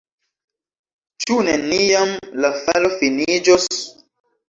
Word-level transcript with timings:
Ĉu 1.27 1.37
neniam 1.49 2.17
la 2.47 2.53
falo 2.65 2.93
finiĝos? 2.99 3.73